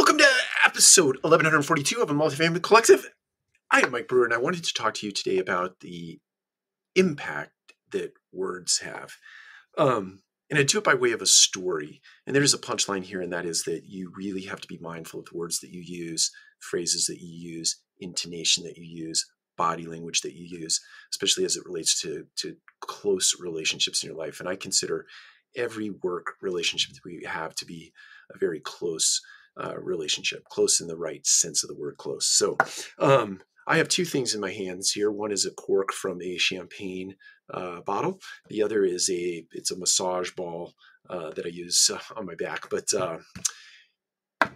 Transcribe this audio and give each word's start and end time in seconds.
Welcome 0.00 0.16
to 0.16 0.26
episode 0.64 1.16
1142 1.16 2.00
of 2.00 2.08
a 2.08 2.14
multifamily 2.14 2.62
collective. 2.62 3.10
I 3.70 3.80
am 3.80 3.90
Mike 3.90 4.08
Brewer, 4.08 4.24
and 4.24 4.32
I 4.32 4.38
wanted 4.38 4.64
to 4.64 4.72
talk 4.72 4.94
to 4.94 5.06
you 5.06 5.12
today 5.12 5.36
about 5.36 5.80
the 5.80 6.18
impact 6.94 7.52
that 7.92 8.14
words 8.32 8.78
have. 8.78 9.12
Um, 9.76 10.22
and 10.48 10.58
I 10.58 10.62
do 10.62 10.78
it 10.78 10.84
by 10.84 10.94
way 10.94 11.12
of 11.12 11.20
a 11.20 11.26
story. 11.26 12.00
And 12.26 12.34
there's 12.34 12.54
a 12.54 12.58
punchline 12.58 13.02
here, 13.04 13.20
and 13.20 13.30
that 13.34 13.44
is 13.44 13.64
that 13.64 13.82
you 13.84 14.10
really 14.16 14.40
have 14.44 14.62
to 14.62 14.68
be 14.68 14.78
mindful 14.80 15.20
of 15.20 15.26
the 15.26 15.36
words 15.36 15.60
that 15.60 15.70
you 15.70 15.82
use, 15.82 16.30
phrases 16.60 17.04
that 17.04 17.20
you 17.20 17.58
use, 17.58 17.78
intonation 17.98 18.64
that 18.64 18.78
you 18.78 18.84
use, 18.84 19.30
body 19.58 19.84
language 19.84 20.22
that 20.22 20.32
you 20.32 20.46
use, 20.46 20.80
especially 21.12 21.44
as 21.44 21.58
it 21.58 21.66
relates 21.66 22.00
to, 22.00 22.24
to 22.36 22.56
close 22.80 23.34
relationships 23.38 24.02
in 24.02 24.08
your 24.08 24.18
life. 24.18 24.40
And 24.40 24.48
I 24.48 24.56
consider 24.56 25.04
every 25.54 25.90
work 25.90 26.36
relationship 26.40 26.94
that 26.94 27.04
we 27.04 27.22
have 27.28 27.54
to 27.56 27.66
be 27.66 27.92
a 28.34 28.38
very 28.38 28.60
close 28.60 29.20
uh, 29.62 29.78
relationship, 29.78 30.44
close 30.44 30.80
in 30.80 30.86
the 30.86 30.96
right 30.96 31.26
sense 31.26 31.62
of 31.62 31.68
the 31.68 31.76
word 31.76 31.96
close. 31.96 32.26
So 32.26 32.56
um, 32.98 33.40
I 33.66 33.76
have 33.76 33.88
two 33.88 34.04
things 34.04 34.34
in 34.34 34.40
my 34.40 34.52
hands 34.52 34.90
here. 34.92 35.10
One 35.10 35.32
is 35.32 35.46
a 35.46 35.50
cork 35.50 35.92
from 35.92 36.20
a 36.22 36.36
champagne 36.38 37.16
uh, 37.52 37.80
bottle. 37.80 38.20
The 38.48 38.62
other 38.62 38.84
is 38.84 39.08
a 39.10 39.44
it's 39.52 39.70
a 39.70 39.78
massage 39.78 40.30
ball 40.32 40.74
uh, 41.08 41.30
that 41.30 41.46
I 41.46 41.50
use 41.50 41.90
uh, 41.92 41.98
on 42.16 42.26
my 42.26 42.34
back. 42.34 42.70
But 42.70 42.92
uh, 42.94 43.18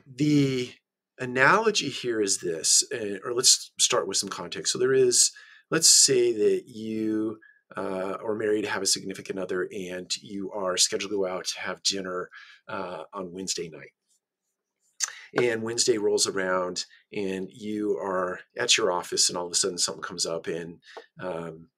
the 0.07 0.73
analogy 1.19 1.89
here 1.89 2.21
is 2.21 2.39
this, 2.39 2.83
or 3.25 3.33
let's 3.33 3.73
start 3.79 4.09
with 4.09 4.17
some 4.17 4.31
context. 4.31 4.73
So 4.73 4.79
there 4.79 4.95
is, 4.95 5.31
let's 5.71 5.91
say 5.91 6.33
that 6.33 6.65
you 6.67 7.39
uh, 7.77 8.17
or 8.23 8.37
married, 8.37 8.65
have 8.65 8.83
a 8.83 8.87
significant 8.87 9.39
other, 9.39 9.69
and 9.73 10.11
you 10.23 10.51
are 10.53 10.77
scheduled 10.77 11.11
to 11.11 11.17
go 11.17 11.27
out 11.27 11.47
to 11.47 11.61
have 11.61 11.83
dinner 11.83 12.31
uh, 12.69 13.03
on 13.13 13.33
Wednesday 13.33 13.69
night 13.69 13.91
and 15.41 15.63
Wednesday 15.63 15.99
rolls 15.99 16.27
around 16.27 16.85
and 17.13 17.49
you 17.51 17.97
are 17.99 18.41
at 18.59 18.77
your 18.77 18.93
office 18.93 19.29
and 19.29 19.39
all 19.39 19.47
of 19.47 19.53
a 19.53 19.55
sudden 19.55 19.79
something 19.79 20.03
comes 20.03 20.27
up 20.27 20.47
and 20.47 20.79
um, 21.21 21.69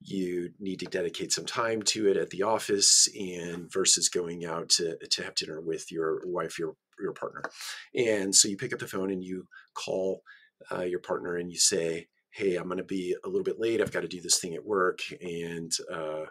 you 0.00 0.50
need 0.60 0.80
to 0.80 0.86
dedicate 0.86 1.32
some 1.32 1.46
time 1.46 1.82
to 1.82 2.08
it 2.08 2.16
at 2.16 2.30
the 2.30 2.42
office 2.42 3.08
and 3.18 3.72
versus 3.72 4.08
going 4.08 4.44
out 4.44 4.68
to, 4.68 4.96
to 5.08 5.22
have 5.22 5.34
dinner 5.34 5.60
with 5.60 5.90
your 5.90 6.22
wife 6.26 6.58
your 6.58 6.76
your 6.98 7.12
partner 7.12 7.42
and 7.94 8.34
so 8.34 8.48
you 8.48 8.56
pick 8.56 8.72
up 8.72 8.78
the 8.78 8.86
phone 8.86 9.10
and 9.10 9.22
you 9.22 9.46
call 9.74 10.22
uh, 10.72 10.82
your 10.82 11.00
partner 11.00 11.36
and 11.36 11.50
you 11.50 11.58
say 11.58 12.06
hey 12.30 12.56
i'm 12.56 12.68
going 12.68 12.78
to 12.78 12.84
be 12.84 13.14
a 13.24 13.28
little 13.28 13.44
bit 13.44 13.60
late 13.60 13.82
i've 13.82 13.92
got 13.92 14.00
to 14.00 14.08
do 14.08 14.20
this 14.20 14.38
thing 14.38 14.54
at 14.54 14.64
work 14.64 15.00
and 15.20 15.72
uh, 15.92 16.24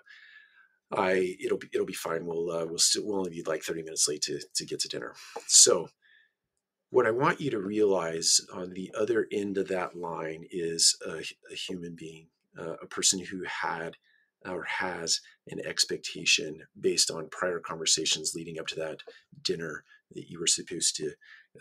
I 0.92 1.36
it'll 1.44 1.58
be 1.58 1.68
it'll 1.74 1.86
be 1.86 1.94
fine. 1.94 2.26
We'll 2.26 2.52
uh, 2.52 2.66
we'll 2.66 2.78
still 2.78 3.06
we'll 3.06 3.18
only 3.18 3.32
be 3.32 3.44
like 3.44 3.64
thirty 3.64 3.82
minutes 3.82 4.08
late 4.08 4.22
to 4.24 4.40
to 4.56 4.66
get 4.66 4.80
to 4.82 4.88
dinner. 4.88 5.14
So 5.48 5.90
what 6.90 7.06
I 7.06 7.12
want 7.12 7.42
you 7.42 7.52
to 7.52 7.60
realize 7.60 8.42
on 8.54 8.74
the 8.74 8.94
other 8.98 9.28
end 9.32 9.58
of 9.58 9.68
that 9.70 9.98
line 9.98 10.46
is 10.52 10.98
a, 11.06 11.24
a 11.52 11.56
human 11.56 11.96
being, 11.96 12.28
uh, 12.60 12.76
a 12.82 12.86
person 12.88 13.20
who 13.20 13.44
had 13.44 13.96
or 14.46 14.64
has 14.64 15.22
an 15.50 15.60
expectation 15.66 16.62
based 16.80 17.10
on 17.10 17.28
prior 17.30 17.60
conversations 17.60 18.34
leading 18.36 18.60
up 18.60 18.68
to 18.68 18.76
that 18.76 19.00
dinner 19.42 19.84
that 20.14 20.30
you 20.30 20.40
were 20.40 20.48
supposed 20.48 20.96
to 20.96 21.12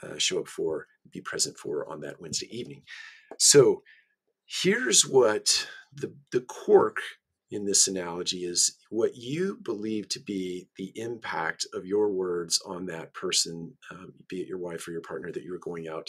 uh, 0.03 0.19
show 0.19 0.41
up 0.41 0.49
for, 0.49 0.87
be 1.11 1.21
present 1.21 1.57
for 1.57 1.91
on 1.91 2.01
that 2.01 2.21
Wednesday 2.21 2.49
evening. 2.57 2.83
So 3.39 3.83
here's 4.47 5.07
what 5.07 5.67
the, 5.95 6.13
the 6.33 6.43
cork 6.43 6.99
in 7.51 7.67
this 7.67 7.87
analogy 7.87 8.45
is 8.45 8.77
what 8.91 9.17
you 9.17 9.59
believe 9.63 10.09
to 10.09 10.21
be 10.21 10.69
the 10.77 10.93
impact 10.97 11.67
of 11.75 11.87
your 11.87 12.11
words 12.11 12.61
on 12.67 12.87
that 12.87 13.15
person, 13.15 13.75
um, 13.91 14.15
be 14.29 14.41
it 14.41 14.49
your 14.49 14.59
wife 14.59 14.87
or 14.89 14.93
your 14.93 15.01
partner 15.01 15.31
that 15.31 15.43
you 15.43 15.53
were 15.53 15.59
going 15.59 15.89
out 15.89 16.09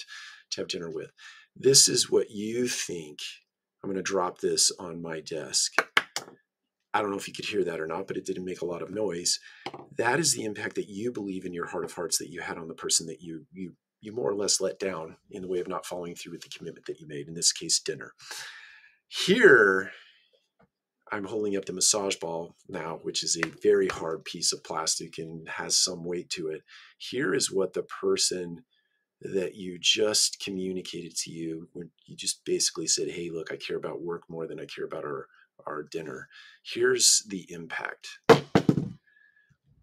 to 0.52 0.62
have 0.62 0.68
dinner 0.68 0.90
with. 0.90 1.12
This 1.56 1.88
is 1.88 2.10
what 2.10 2.32
you 2.32 2.68
think. 2.68 3.20
I'm 3.84 3.90
going 3.90 3.98
to 3.98 4.02
drop 4.02 4.40
this 4.40 4.72
on 4.80 5.02
my 5.02 5.20
desk. 5.20 5.74
I 6.94 7.02
don't 7.02 7.12
know 7.12 7.18
if 7.18 7.28
you 7.28 7.34
could 7.34 7.46
hear 7.46 7.64
that 7.66 7.82
or 7.82 7.88
not, 7.88 8.08
but 8.08 8.16
it 8.16 8.26
didn't 8.26 8.46
make 8.46 8.62
a 8.62 8.66
lot 8.66 8.82
of 8.82 8.90
noise. 8.90 9.40
That 9.98 10.20
is 10.20 10.34
the 10.34 10.46
impact 10.46 10.76
that 10.76 10.88
you 10.88 11.12
believe 11.12 11.46
in 11.46 11.54
your 11.54 11.68
heart 11.68 11.84
of 11.84 11.92
hearts 11.92 12.18
that 12.20 12.30
you 12.30 12.42
had 12.42 12.58
on 12.58 12.70
the 12.70 12.74
person 12.74 13.06
that 13.08 13.22
you 13.22 13.46
you 13.52 13.74
you 14.00 14.14
more 14.14 14.30
or 14.30 14.36
less 14.36 14.62
let 14.62 14.80
down 14.80 15.18
in 15.30 15.42
the 15.42 15.48
way 15.48 15.60
of 15.60 15.68
not 15.68 15.86
following 15.86 16.16
through 16.16 16.32
with 16.32 16.42
the 16.42 16.50
commitment 16.50 16.86
that 16.86 17.00
you 17.00 17.08
made. 17.08 17.28
In 17.28 17.34
this 17.34 17.52
case, 17.52 17.80
dinner. 17.80 18.14
Here, 19.08 19.92
I'm 21.12 21.26
holding 21.26 21.56
up 21.56 21.66
the 21.66 21.74
massage 21.74 22.16
ball 22.16 22.56
now, 22.68 23.00
which 23.04 23.24
is 23.24 23.38
a 23.38 23.48
very 23.62 23.88
hard 23.88 24.26
piece 24.26 24.52
of 24.52 24.64
plastic 24.64 25.18
and 25.18 25.48
has 25.48 25.78
some 25.78 26.04
weight 26.04 26.30
to 26.32 26.48
it. 26.48 26.64
Here 26.98 27.34
is 27.34 27.52
what 27.52 27.74
the 27.74 27.84
person 27.84 28.64
that 29.22 29.56
you 29.56 29.78
just 29.80 30.44
communicated 30.44 31.16
to 31.16 31.32
you 31.32 31.70
when 31.74 31.90
you 32.06 32.16
just 32.16 32.44
basically 32.44 32.88
said, 32.88 33.10
Hey, 33.10 33.30
look, 33.30 33.52
I 33.52 33.56
care 33.56 33.78
about 33.78 34.02
work 34.02 34.24
more 34.30 34.48
than 34.48 34.60
I 34.60 34.66
care 34.66 34.86
about 34.86 35.06
our, 35.06 35.28
our 35.66 35.84
dinner. 35.84 36.28
Here's 36.64 37.24
the 37.30 37.46
impact. 37.50 38.08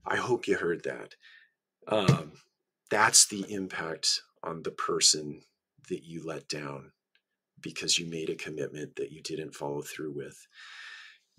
I 0.05 0.17
hope 0.17 0.49
you 0.49 0.57
heard 0.57 0.83
that. 0.85 1.15
Um, 1.87 2.33
that's 2.91 3.27
the 3.27 3.45
impact 3.49 4.21
on 4.43 4.63
the 4.63 4.71
person 4.71 5.43
that 5.89 6.05
you 6.05 6.27
let 6.27 6.49
down 6.49 6.93
because 7.61 7.99
you 7.99 8.07
made 8.07 8.29
a 8.29 8.35
commitment 8.35 8.97
that 8.97 9.13
you 9.13 9.23
didn't 9.23 9.55
follow 9.55 9.83
through 9.83 10.13
with 10.13 10.47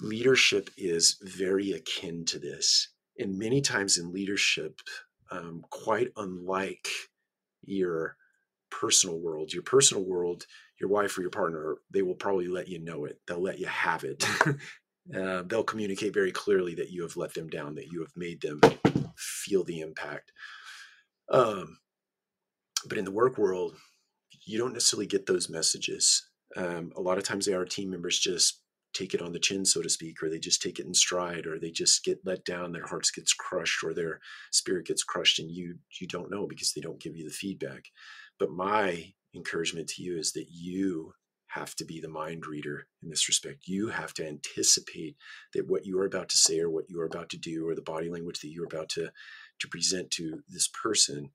leadership 0.03 0.69
is 0.77 1.17
very 1.21 1.71
akin 1.71 2.25
to 2.25 2.37
this. 2.37 2.89
And 3.17 3.39
many 3.39 3.61
times 3.61 3.97
in 3.97 4.11
leadership, 4.11 4.79
um, 5.31 5.63
quite 5.69 6.09
unlike 6.17 6.87
your 7.63 8.17
personal 8.69 9.19
world, 9.19 9.53
your 9.53 9.63
personal 9.63 10.03
world, 10.03 10.45
your 10.79 10.89
wife 10.89 11.17
or 11.17 11.21
your 11.21 11.31
partner, 11.31 11.77
they 11.91 12.01
will 12.01 12.15
probably 12.15 12.47
let 12.47 12.67
you 12.67 12.79
know 12.79 13.05
it. 13.05 13.19
They'll 13.27 13.41
let 13.41 13.59
you 13.59 13.67
have 13.67 14.03
it. 14.03 14.27
uh, 15.15 15.43
they'll 15.43 15.63
communicate 15.63 16.13
very 16.13 16.31
clearly 16.31 16.75
that 16.75 16.89
you 16.89 17.03
have 17.03 17.15
let 17.15 17.33
them 17.33 17.49
down, 17.49 17.75
that 17.75 17.87
you 17.87 18.01
have 18.01 18.11
made 18.15 18.41
them 18.41 18.59
feel 19.15 19.63
the 19.63 19.81
impact. 19.81 20.31
Um, 21.29 21.77
but 22.87 22.97
in 22.97 23.05
the 23.05 23.11
work 23.11 23.37
world, 23.37 23.75
you 24.45 24.57
don't 24.57 24.73
necessarily 24.73 25.07
get 25.07 25.25
those 25.25 25.49
messages. 25.49 26.27
Um, 26.57 26.91
a 26.97 27.01
lot 27.01 27.17
of 27.17 27.23
times, 27.23 27.45
they 27.45 27.53
are 27.53 27.65
team 27.65 27.89
members 27.91 28.19
just 28.19 28.62
take 28.93 29.13
it 29.13 29.21
on 29.21 29.33
the 29.33 29.39
chin, 29.39 29.65
so 29.65 29.81
to 29.81 29.89
speak, 29.89 30.21
or 30.21 30.29
they 30.29 30.39
just 30.39 30.61
take 30.61 30.79
it 30.79 30.85
in 30.85 30.93
stride, 30.93 31.45
or 31.45 31.59
they 31.59 31.71
just 31.71 32.03
get 32.03 32.19
let 32.25 32.45
down, 32.45 32.71
their 32.71 32.87
hearts 32.87 33.11
gets 33.11 33.33
crushed, 33.33 33.83
or 33.83 33.93
their 33.93 34.19
spirit 34.51 34.85
gets 34.85 35.03
crushed, 35.03 35.39
and 35.39 35.51
you 35.51 35.77
you 35.99 36.07
don't 36.07 36.31
know 36.31 36.47
because 36.47 36.73
they 36.73 36.81
don't 36.81 37.01
give 37.01 37.15
you 37.15 37.25
the 37.25 37.33
feedback. 37.33 37.85
But 38.39 38.51
my 38.51 39.13
encouragement 39.35 39.87
to 39.89 40.03
you 40.03 40.17
is 40.17 40.33
that 40.33 40.47
you 40.49 41.13
have 41.47 41.75
to 41.75 41.85
be 41.85 42.01
the 42.01 42.09
mind 42.09 42.47
reader 42.47 42.87
in 43.03 43.09
this 43.09 43.27
respect. 43.27 43.67
You 43.67 43.89
have 43.89 44.13
to 44.15 44.27
anticipate 44.27 45.15
that 45.53 45.67
what 45.67 45.85
you 45.85 45.99
are 45.99 46.05
about 46.05 46.29
to 46.29 46.37
say 46.37 46.59
or 46.59 46.69
what 46.69 46.89
you 46.89 46.99
are 46.99 47.05
about 47.05 47.29
to 47.29 47.37
do 47.37 47.67
or 47.67 47.75
the 47.75 47.81
body 47.81 48.09
language 48.09 48.39
that 48.39 48.49
you're 48.49 48.65
about 48.65 48.89
to 48.89 49.11
to 49.59 49.67
present 49.67 50.09
to 50.11 50.41
this 50.49 50.67
person 50.67 51.29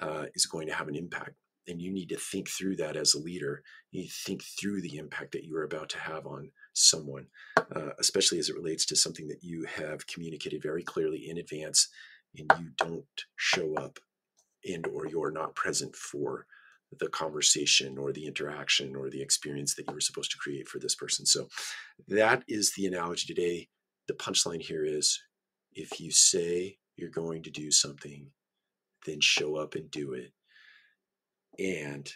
uh, 0.00 0.26
is 0.34 0.46
going 0.46 0.68
to 0.68 0.74
have 0.74 0.88
an 0.88 0.96
impact 0.96 1.34
and 1.68 1.82
you 1.82 1.92
need 1.92 2.08
to 2.08 2.16
think 2.16 2.48
through 2.48 2.76
that 2.76 2.96
as 2.96 3.14
a 3.14 3.20
leader. 3.20 3.62
You 3.92 4.00
need 4.00 4.08
to 4.08 4.14
think 4.26 4.42
through 4.42 4.80
the 4.80 4.96
impact 4.96 5.32
that 5.32 5.44
you 5.44 5.54
are 5.56 5.64
about 5.64 5.90
to 5.90 5.98
have 5.98 6.26
on 6.26 6.50
someone, 6.72 7.26
uh, 7.56 7.90
especially 7.98 8.38
as 8.38 8.48
it 8.48 8.56
relates 8.56 8.86
to 8.86 8.96
something 8.96 9.28
that 9.28 9.42
you 9.42 9.66
have 9.66 10.06
communicated 10.06 10.62
very 10.62 10.82
clearly 10.82 11.28
in 11.28 11.38
advance 11.38 11.88
and 12.36 12.50
you 12.58 12.70
don't 12.78 13.04
show 13.36 13.74
up 13.74 13.98
and 14.64 14.86
or 14.88 15.06
you're 15.06 15.30
not 15.30 15.54
present 15.54 15.94
for 15.94 16.46
the 16.98 17.08
conversation 17.08 17.98
or 17.98 18.12
the 18.12 18.26
interaction 18.26 18.96
or 18.96 19.10
the 19.10 19.20
experience 19.20 19.74
that 19.74 19.84
you 19.86 19.94
were 19.94 20.00
supposed 20.00 20.30
to 20.30 20.38
create 20.38 20.66
for 20.66 20.78
this 20.78 20.94
person. 20.94 21.26
So 21.26 21.48
that 22.08 22.44
is 22.48 22.72
the 22.74 22.86
analogy 22.86 23.26
today. 23.26 23.68
The 24.06 24.14
punchline 24.14 24.62
here 24.62 24.86
is 24.86 25.20
if 25.74 26.00
you 26.00 26.10
say 26.10 26.78
you're 26.96 27.10
going 27.10 27.42
to 27.42 27.50
do 27.50 27.70
something, 27.70 28.30
then 29.04 29.20
show 29.20 29.56
up 29.56 29.74
and 29.74 29.90
do 29.90 30.14
it 30.14 30.32
and 31.58 32.10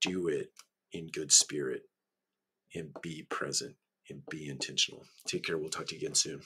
do 0.00 0.28
it 0.28 0.50
in 0.92 1.08
good 1.08 1.32
spirit 1.32 1.82
and 2.74 2.90
be 3.02 3.26
present 3.30 3.76
and 4.10 4.22
be 4.30 4.48
intentional. 4.48 5.04
Take 5.26 5.44
care. 5.44 5.58
We'll 5.58 5.70
talk 5.70 5.86
to 5.86 5.94
you 5.94 6.00
again 6.00 6.14
soon. 6.14 6.42